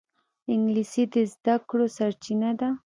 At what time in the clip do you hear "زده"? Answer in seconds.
1.33-1.55